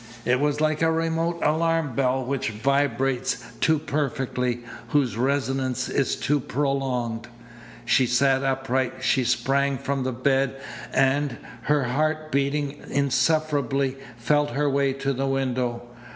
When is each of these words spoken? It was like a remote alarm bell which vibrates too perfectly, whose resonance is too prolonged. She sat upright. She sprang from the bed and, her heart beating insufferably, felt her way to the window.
It 0.25 0.39
was 0.39 0.59
like 0.59 0.81
a 0.81 0.91
remote 0.91 1.37
alarm 1.43 1.93
bell 1.93 2.25
which 2.25 2.49
vibrates 2.49 3.45
too 3.59 3.77
perfectly, 3.77 4.61
whose 4.87 5.15
resonance 5.15 5.89
is 5.89 6.15
too 6.15 6.39
prolonged. 6.39 7.27
She 7.85 8.07
sat 8.07 8.43
upright. 8.43 9.03
She 9.03 9.23
sprang 9.23 9.77
from 9.77 10.03
the 10.03 10.11
bed 10.11 10.59
and, 10.91 11.37
her 11.65 11.83
heart 11.83 12.31
beating 12.31 12.81
insufferably, 12.89 13.95
felt 14.17 14.49
her 14.53 14.67
way 14.67 14.91
to 14.93 15.13
the 15.13 15.27
window. 15.27 15.83